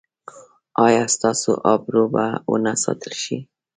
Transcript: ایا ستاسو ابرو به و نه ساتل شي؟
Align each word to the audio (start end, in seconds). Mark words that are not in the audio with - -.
ایا 0.85 1.03
ستاسو 1.15 1.51
ابرو 1.73 2.03
به 2.13 2.25
و 2.49 2.53
نه 2.65 2.73
ساتل 2.83 3.13
شي؟ 3.23 3.37